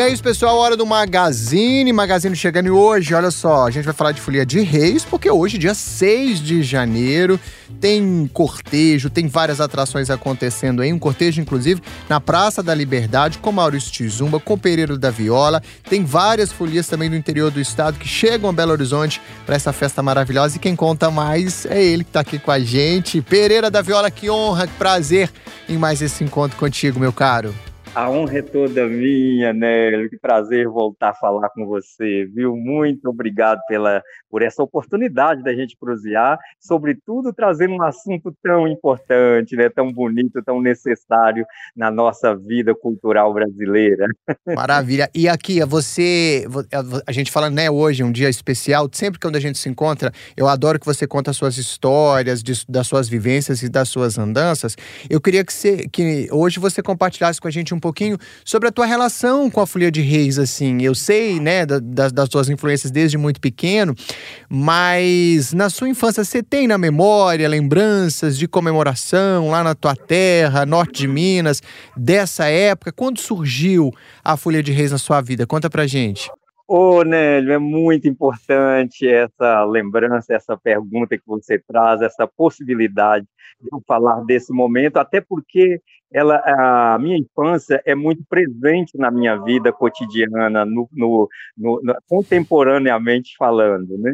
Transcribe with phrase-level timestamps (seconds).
[0.00, 1.92] E é isso, pessoal, hora do Magazine.
[1.92, 5.58] Magazine chegando hoje, olha só, a gente vai falar de Folia de Reis, porque hoje,
[5.58, 7.38] dia 6 de janeiro,
[7.78, 10.90] tem cortejo, tem várias atrações acontecendo aí.
[10.90, 15.62] Um cortejo, inclusive, na Praça da Liberdade, com Maurício Tizumba, com Pereira da Viola.
[15.86, 19.70] Tem várias folias também do interior do estado que chegam a Belo Horizonte para essa
[19.70, 20.56] festa maravilhosa.
[20.56, 23.20] E quem conta mais é ele que está aqui com a gente.
[23.20, 25.30] Pereira da Viola, que honra, que prazer
[25.68, 27.54] em mais esse encontro contigo, meu caro.
[27.92, 30.08] A honra é toda minha, Nélio.
[30.08, 32.54] Que prazer voltar a falar com você, viu?
[32.54, 34.00] Muito obrigado pela,
[34.30, 39.68] por essa oportunidade da gente prosear, sobretudo trazendo um assunto tão importante, né?
[39.68, 44.06] tão bonito, tão necessário na nossa vida cultural brasileira.
[44.46, 45.10] Maravilha.
[45.12, 46.46] E aqui, você,
[47.04, 50.46] a gente fala, né, hoje, um dia especial, sempre que a gente se encontra, eu
[50.46, 54.76] adoro que você conta suas histórias, das suas vivências e das suas andanças.
[55.08, 58.68] Eu queria que, você, que hoje você compartilhasse com a gente um um pouquinho sobre
[58.68, 60.82] a tua relação com a Folia de Reis, assim.
[60.82, 63.94] Eu sei, né, das, das tuas influências desde muito pequeno,
[64.48, 70.66] mas na sua infância você tem na memória lembranças de comemoração lá na tua terra,
[70.66, 71.62] norte de Minas,
[71.96, 72.92] dessa época?
[72.92, 73.90] Quando surgiu
[74.22, 75.46] a Folia de Reis na sua vida?
[75.46, 76.30] Conta pra gente.
[76.72, 83.26] Ô, Nélio, é muito importante essa lembrança, essa pergunta que você traz, essa possibilidade
[83.60, 85.80] de eu falar desse momento, até porque
[86.12, 91.94] ela, a minha infância é muito presente na minha vida cotidiana, no, no, no, no
[92.08, 94.12] contemporaneamente falando, né?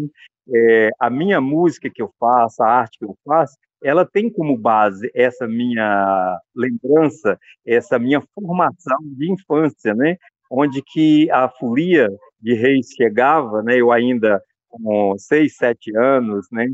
[0.55, 4.57] É, a minha música que eu faço, a arte que eu faço, ela tem como
[4.57, 10.17] base essa minha lembrança, essa minha formação de infância, né?
[10.51, 12.09] Onde que a folia
[12.41, 13.81] de Reis chegava, né?
[13.81, 16.69] Eu ainda com seis, sete anos, né?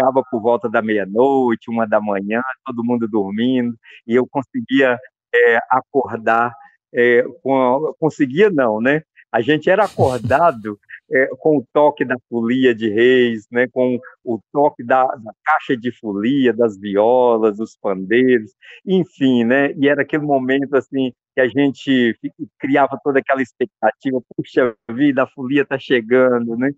[0.00, 3.76] Chegava por volta da meia-noite, uma da manhã, todo mundo dormindo,
[4.06, 4.98] e eu conseguia
[5.34, 6.54] é, acordar,
[6.92, 9.02] é, com, conseguia não, né?
[9.30, 10.78] A gente era acordado
[11.12, 15.76] é, com o toque da folia de reis, né, com o toque da, da, caixa
[15.76, 18.52] de folia, das violas, dos pandeiros,
[18.86, 22.18] enfim, né, e era aquele momento assim que a gente
[22.58, 26.70] criava toda aquela expectativa, puxa vida, a folia está chegando, né,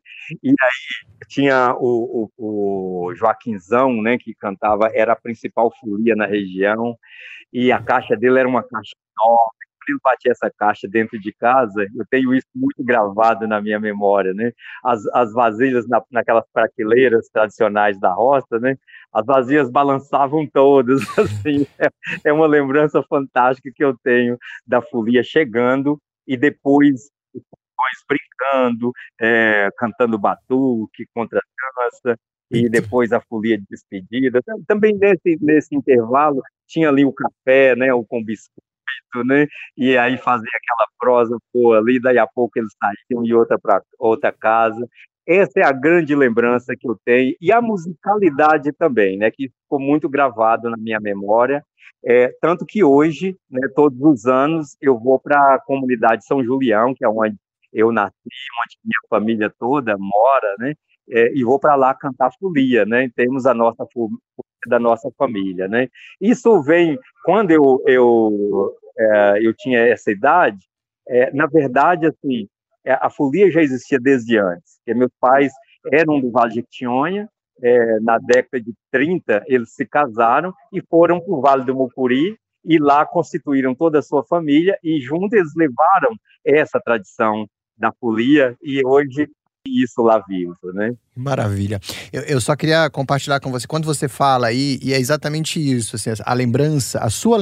[0.43, 6.27] e aí tinha o, o, o Joaquinzão, né, que cantava, era a principal folia na
[6.27, 6.97] região,
[7.53, 11.87] e a caixa dele era uma caixa enorme, ele batia essa caixa dentro de casa,
[11.95, 14.53] eu tenho isso muito gravado na minha memória, né?
[14.85, 18.77] As, as vasilhas na, naquelas prateleiras tradicionais da roça, né?
[19.13, 21.89] As vasilhas balançavam todas, assim, é,
[22.25, 27.11] é uma lembrança fantástica que eu tenho da folia chegando e depois
[28.09, 32.19] brincando, é, cantando batuque contra a dança,
[32.51, 34.41] e depois a folia de despedida.
[34.67, 38.63] Também nesse, nesse intervalo tinha ali o café, né, o com biscoito,
[39.25, 39.47] né?
[39.77, 43.83] E aí fazer aquela prosa boa ali, daí a pouco eles saíam e outra para
[43.99, 44.87] outra casa.
[45.27, 49.31] Essa é a grande lembrança que eu tenho e a musicalidade também, né?
[49.31, 51.65] Que ficou muito gravado na minha memória.
[52.05, 56.93] É, tanto que hoje, né, todos os anos, eu vou para a comunidade São Julião,
[56.95, 57.37] que é onde
[57.73, 60.75] eu nasci, onde minha família toda mora, né?
[61.09, 63.09] É, e vou para lá cantar folia, né?
[63.15, 63.87] Temos a nossa
[64.69, 65.89] da nossa família, né?
[66.21, 70.67] Isso vem quando eu eu é, eu tinha essa idade,
[71.09, 72.49] é, na verdade, assim,
[72.85, 74.79] é, a folia já existia desde antes.
[74.79, 75.53] Porque meus pais
[75.93, 77.29] eram do Vale de Jequitinhonha,
[77.63, 82.37] é, na década de 30, eles se casaram e foram para o Vale do Mucuri,
[82.65, 86.15] e lá constituíram toda a sua família, e juntos eles levaram
[86.45, 87.47] essa tradição
[87.77, 89.29] da folia, e hoje
[89.67, 90.95] isso lá vivo, né?
[91.15, 91.79] Maravilha.
[92.11, 95.97] Eu, eu, só queria compartilhar com você, quando você fala aí, e é exatamente isso,
[95.97, 97.37] assim, a lembrança, a sua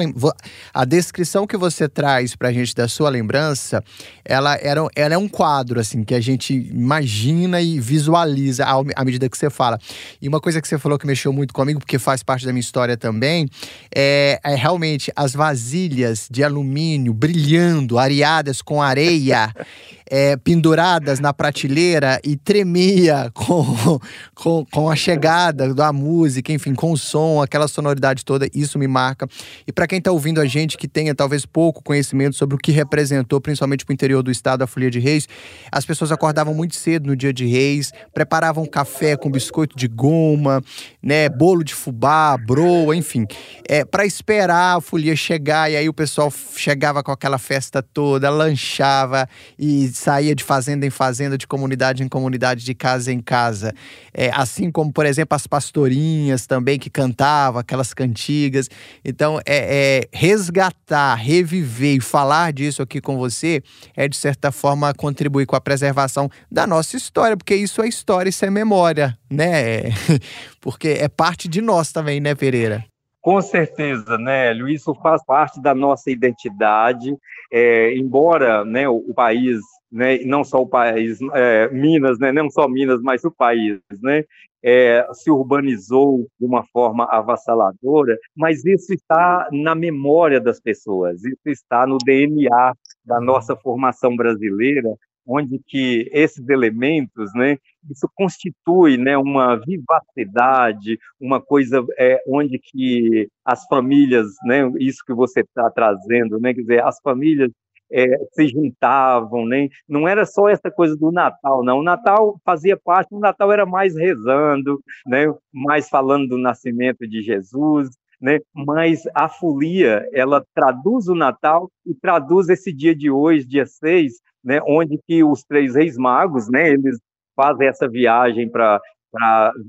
[0.75, 3.81] a descrição que você traz pra gente da sua lembrança,
[4.25, 9.29] ela, era, ela é um quadro, assim, que a gente imagina e visualiza à medida
[9.29, 9.79] que você fala.
[10.21, 12.61] E uma coisa que você falou que mexeu muito comigo, porque faz parte da minha
[12.61, 13.49] história também,
[13.95, 19.55] é, é realmente as vasilhas de alumínio brilhando, areadas com areia,
[20.11, 23.60] é, penduradas na prateleira e tremia com
[24.35, 28.87] com, com, a chegada da música, enfim, com o som, aquela sonoridade toda, isso me
[28.87, 29.29] marca.
[29.67, 32.73] E para quem está ouvindo a gente que tenha talvez pouco conhecimento sobre o que
[32.73, 35.29] representou, principalmente para o interior do estado, a Folia de Reis,
[35.71, 40.63] as pessoas acordavam muito cedo no dia de Reis, preparavam café com biscoito de goma,
[41.03, 43.27] né, bolo de fubá, broa, enfim,
[43.69, 45.71] é, para esperar a folia chegar.
[45.71, 49.29] E aí o pessoal chegava com aquela festa toda, lanchava
[49.59, 53.75] e saía de fazenda em fazenda, de comunidade em comunidade, de casa em casa casa.
[54.15, 58.69] É, assim como, por exemplo, as pastorinhas também que cantavam aquelas cantigas.
[59.05, 63.63] Então, é, é, resgatar, reviver e falar disso aqui com você
[63.97, 68.31] é, de certa forma, contribuir com a preservação da nossa história, porque isso é história,
[68.31, 69.85] isso é memória, né?
[70.61, 72.85] Porque é parte de nós também, né, Pereira?
[73.21, 77.15] Com certeza, Nélio, isso faz parte da nossa identidade,
[77.53, 79.61] é, embora né, o, o, país,
[79.93, 84.25] né, não só o país, é, Minas, né, não só Minas, mas o país, né,
[84.63, 91.49] é, se urbanizou de uma forma avassaladora, mas isso está na memória das pessoas, isso
[91.49, 92.73] está no DNA
[93.05, 94.95] da nossa formação brasileira,
[95.31, 97.57] onde que esses elementos, né,
[97.89, 105.15] isso constitui, né, uma vivacidade, uma coisa é, onde que as famílias, né, isso que
[105.15, 107.51] você está trazendo, né, quer dizer, as famílias
[107.93, 109.69] é, se juntavam, né?
[109.89, 111.81] não era só essa coisa do Natal, não.
[111.81, 115.27] O Natal fazia parte, o Natal era mais rezando, né?
[115.53, 117.91] mais falando do nascimento de Jesus,
[118.21, 118.39] né?
[118.53, 124.15] mas a folia, ela traduz o Natal e traduz esse dia de hoje, dia 6,
[124.45, 126.99] né, onde que os três reis magos, né, eles
[127.35, 128.81] fazem essa viagem para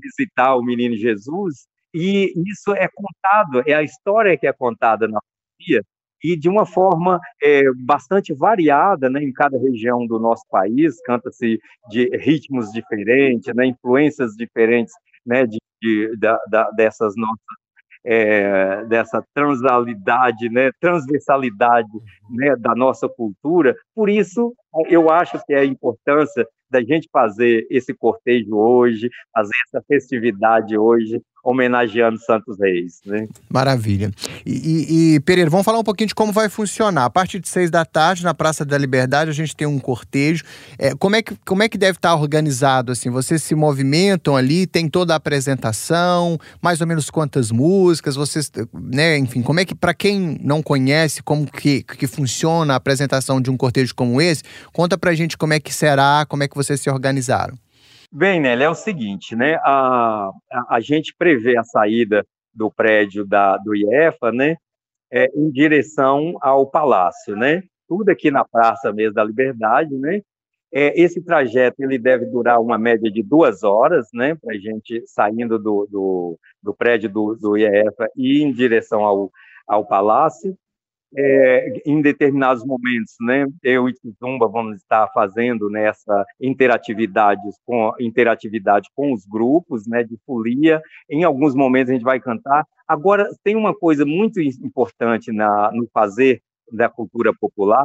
[0.02, 5.20] visitar o menino Jesus, e isso é contado, é a história que é contada na
[5.58, 5.82] folia,
[6.22, 11.58] e de uma forma é, bastante variada né, em cada região do nosso país, canta-se
[11.90, 14.94] de ritmos diferentes, né, influências diferentes
[15.26, 17.62] né, de, de da, da, dessas nossas
[18.04, 21.88] é, dessa transalidade, né, transversalidade
[22.30, 23.74] né, da nossa cultura.
[23.94, 24.54] Por isso,
[24.88, 30.76] eu acho que é a importância da gente fazer esse cortejo hoje, fazer essa festividade
[30.76, 33.00] hoje, homenageando Santos Reis.
[33.04, 33.26] Né?
[33.50, 34.10] Maravilha.
[34.46, 37.04] E, e, e, Pereira, vamos falar um pouquinho de como vai funcionar.
[37.04, 40.44] A partir de seis da tarde, na Praça da Liberdade, a gente tem um cortejo.
[40.78, 42.92] É, como, é que, como é que deve estar organizado?
[42.92, 43.10] assim?
[43.10, 49.18] Vocês se movimentam ali, tem toda a apresentação, mais ou menos quantas músicas, vocês, né,
[49.18, 53.50] enfim, como é que, para quem não conhece como que, que funciona a apresentação de
[53.50, 54.42] um cortejo como esse,
[54.72, 57.56] conta pra gente como é que será, como é que vocês se organizaram.
[58.14, 59.54] Bem, Nelly, é o seguinte, né?
[59.64, 64.56] A, a, a, gente prevê a saída do prédio da, do IEFA, né?
[65.10, 67.62] É, em direção ao palácio, né?
[67.88, 70.20] Tudo aqui na Praça mesmo da Liberdade, né?
[70.70, 74.34] É, esse trajeto ele deve durar uma média de duas horas, né?
[74.34, 79.30] Para a gente saindo do, do, do prédio do, do IEFA e em direção ao,
[79.66, 80.54] ao palácio
[81.16, 88.88] é, em determinados momentos, né, eu e Kizumba vamos estar fazendo nessa interatividade com interatividade
[88.94, 90.80] com os grupos, né, de folia.
[91.10, 92.66] Em alguns momentos a gente vai cantar.
[92.86, 96.42] Agora tem uma coisa muito importante na, no fazer
[96.72, 97.84] da cultura popular,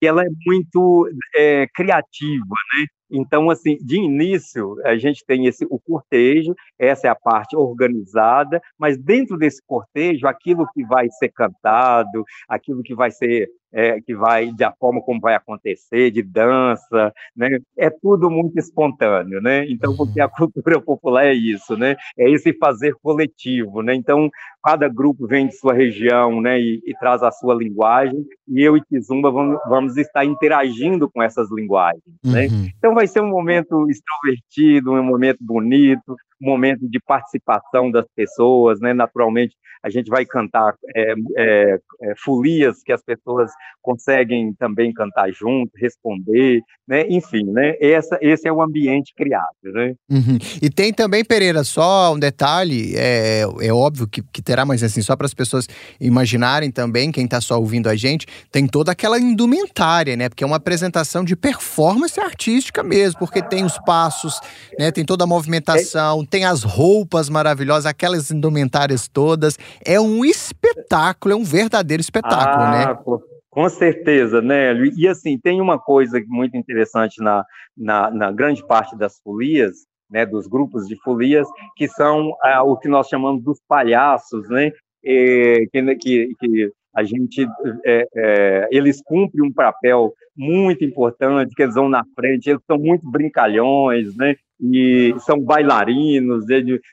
[0.00, 2.86] que ela é muito é, criativa, né?
[3.16, 8.60] Então, assim, de início, a gente tem esse o cortejo, essa é a parte organizada,
[8.76, 14.14] mas dentro desse cortejo, aquilo que vai ser cantado, aquilo que vai ser é, que
[14.14, 17.58] vai da forma como vai acontecer, de dança, né?
[17.76, 19.66] É tudo muito espontâneo, né?
[19.68, 21.96] Então, porque a cultura popular é isso, né?
[22.16, 23.94] É esse fazer coletivo, né?
[23.94, 24.30] Então,
[24.62, 26.60] cada grupo vem de sua região, né?
[26.60, 31.20] E, e traz a sua linguagem, e eu e Kizumba vamos, vamos estar interagindo com
[31.20, 32.46] essas linguagens, né?
[32.46, 32.68] Uhum.
[32.78, 38.92] Então, vai ser um momento extrovertido, um momento bonito, momento de participação das pessoas, né?
[38.92, 43.50] Naturalmente, a gente vai cantar é, é, é, folias que as pessoas
[43.82, 47.06] conseguem também cantar junto, responder, né?
[47.08, 47.74] Enfim, né?
[47.78, 49.94] Essa, esse é o ambiente criado, né?
[50.10, 50.38] Uhum.
[50.62, 55.02] E tem também, Pereira, só um detalhe, é, é óbvio que, que terá, mas assim,
[55.02, 55.68] só para as pessoas
[56.00, 60.30] imaginarem também, quem está só ouvindo a gente, tem toda aquela indumentária, né?
[60.30, 64.40] Porque é uma apresentação de performance artística mesmo, porque tem os passos,
[64.78, 64.90] né?
[64.90, 69.58] Tem toda a movimentação, tem as roupas maravilhosas, aquelas indumentárias todas.
[69.84, 72.84] É um espetáculo, é um verdadeiro espetáculo, né?
[72.84, 73.18] ah, né?
[73.50, 74.74] Com certeza, né?
[74.96, 77.44] E assim, tem uma coisa muito interessante na,
[77.76, 82.76] na, na grande parte das folias, né, dos grupos de folias, que são ah, o
[82.76, 84.72] que nós chamamos dos palhaços, né?
[85.04, 87.46] E, que, que, que a gente,
[87.84, 92.78] é, é, eles cumprem um papel muito importante, que eles vão na frente, eles são
[92.78, 94.36] muito brincalhões, né?
[94.60, 96.44] E são bailarinos,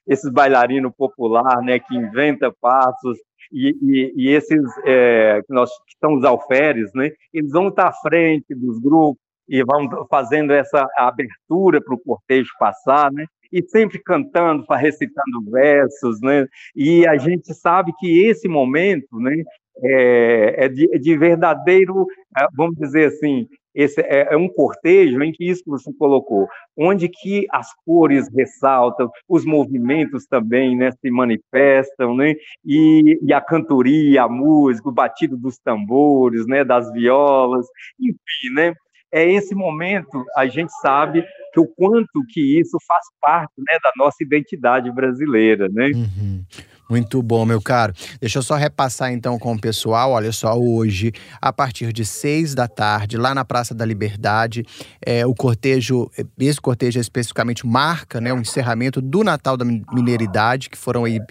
[0.07, 1.79] esses bailarinos popular, né?
[1.79, 3.17] Que inventa passos
[3.51, 7.11] e, e, e esses é, que nós que são os alferes, né?
[7.33, 12.49] Eles vão estar à frente dos grupos e vão fazendo essa abertura para o cortejo
[12.57, 13.25] passar, né?
[13.51, 16.47] e sempre cantando, recitando versos, né?
[16.75, 19.43] E a gente sabe que esse momento, né,
[19.83, 22.05] é, é, de, é de, verdadeiro,
[22.37, 26.47] é, vamos dizer assim, esse é, é, um cortejo em que isso que você colocou,
[26.77, 32.33] onde que as cores ressaltam, os movimentos também né, se manifestam, né,
[32.65, 37.65] e, e, a cantoria, a música, o batido dos tambores, né, das violas,
[37.99, 38.73] enfim, né,
[39.11, 43.91] é esse momento, a gente sabe que o quanto que isso faz parte né, da
[43.97, 45.87] nossa identidade brasileira, né?
[45.93, 46.45] Uhum.
[46.91, 47.93] Muito bom, meu caro.
[48.19, 50.11] Deixa eu só repassar então com o pessoal.
[50.11, 54.65] Olha só, hoje, a partir de seis da tarde, lá na Praça da Liberdade,
[55.01, 60.77] é, o cortejo, esse cortejo especificamente marca né, o encerramento do Natal da Mineiridade, que
[60.77, 61.21] foram aí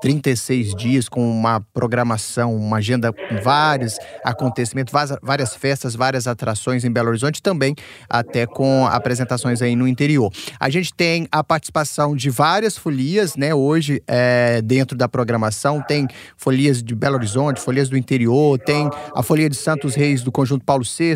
[0.00, 6.90] 36 dias com uma programação, uma agenda com vários acontecimentos, várias festas, várias atrações em
[6.90, 7.74] Belo Horizonte, também
[8.08, 10.32] até com apresentações aí no interior.
[10.58, 13.54] A gente tem a participação de várias folias, né?
[13.54, 19.22] Hoje, é, dentro da programação, tem folias de Belo Horizonte, folias do interior, tem a
[19.22, 21.14] folia de Santos Reis do Conjunto Paulo VI,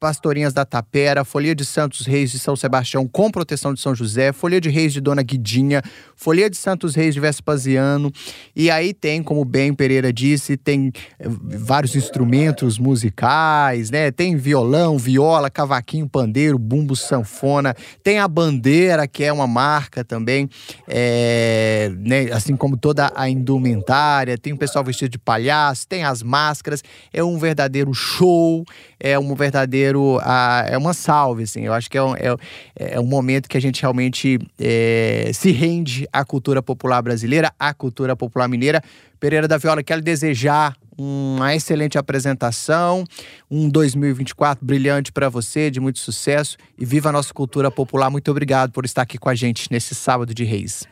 [0.00, 4.32] Pastorinhas da Tapera, folia de Santos Reis de São Sebastião com proteção de São José,
[4.32, 5.82] folia de Reis de Dona Guidinha,
[6.14, 8.12] folia de Santos Reis de Vespasiano,
[8.54, 14.10] e aí tem, como bem Pereira disse, tem eh, vários instrumentos musicais, né?
[14.10, 17.74] Tem violão, viola, cavaquinho, pandeiro, bumbo, sanfona.
[18.02, 20.48] Tem a bandeira, que é uma marca também,
[20.86, 22.32] é, né?
[22.32, 24.36] assim como toda a indumentária.
[24.36, 26.82] Tem o pessoal vestido de palhaço, tem as máscaras.
[27.12, 28.64] É um verdadeiro show,
[28.98, 30.18] é um verdadeiro...
[30.22, 31.62] Ah, é uma salve, assim.
[31.62, 32.36] Eu acho que é um, é,
[32.76, 37.72] é um momento que a gente realmente é, se rende à cultura popular brasileira, à
[37.72, 38.82] cultura cultura popular mineira.
[39.20, 43.04] Pereira da Viola, quero desejar uma excelente apresentação,
[43.50, 48.10] um 2024 brilhante para você, de muito sucesso e viva a nossa cultura popular.
[48.10, 50.88] Muito obrigado por estar aqui com a gente nesse sábado de Reis.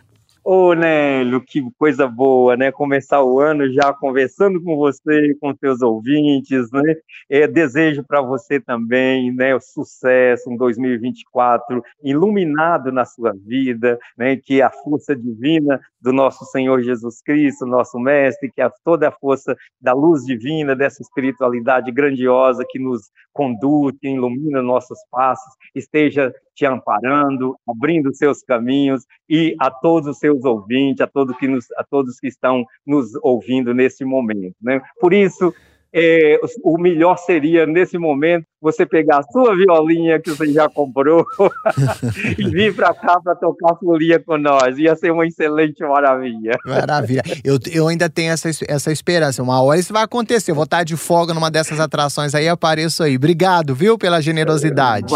[0.49, 2.70] Ô, Nélio, que coisa boa, né?
[2.70, 6.94] Começar o ano já conversando com você, com seus ouvintes, né?
[7.28, 9.56] É, desejo para você também, né?
[9.56, 14.37] O sucesso em 2024, iluminado na sua vida, né?
[14.37, 19.10] Que a força divina do nosso Senhor Jesus Cristo, nosso Mestre, que a, toda a
[19.10, 26.32] força da luz divina, dessa espiritualidade grandiosa que nos conduz, que ilumina nossos passos, esteja
[26.54, 31.66] te amparando, abrindo seus caminhos e a todos os seus ouvintes, a todos que, nos,
[31.76, 34.54] a todos que estão nos ouvindo nesse momento.
[34.62, 34.80] Né?
[35.00, 35.52] Por isso,
[35.98, 41.24] é, o melhor seria, nesse momento, você pegar a sua violinha que você já comprou
[42.36, 44.76] e vir para cá para tocar folia com nós.
[44.76, 46.52] Ia ser uma excelente maravilha.
[46.66, 47.22] Maravilha.
[47.42, 49.42] Eu, eu ainda tenho essa, essa esperança.
[49.42, 50.50] Uma hora isso vai acontecer.
[50.50, 53.16] Eu vou estar de folga numa dessas atrações aí apareço aí.
[53.16, 55.14] Obrigado, viu, pela generosidade.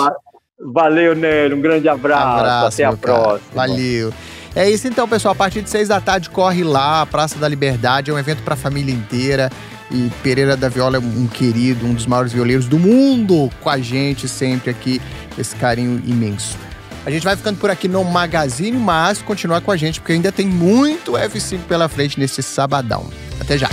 [0.73, 1.59] Valeu, Nélio.
[1.59, 2.39] Um grande abraço.
[2.39, 3.51] abraço Até a próxima.
[3.53, 4.15] Valeu.
[4.57, 5.33] É isso então, pessoal.
[5.33, 8.11] A partir de seis da tarde, corre lá, Praça da Liberdade.
[8.11, 9.51] É um evento para a família inteira.
[9.91, 13.79] E Pereira da Viola é um querido, um dos maiores violeiros do mundo, com a
[13.79, 15.01] gente sempre aqui,
[15.37, 16.57] esse carinho imenso.
[17.05, 20.31] A gente vai ficando por aqui no Magazine, mas continua com a gente, porque ainda
[20.31, 23.09] tem muito F5 pela frente nesse sabadão.
[23.41, 23.69] Até já!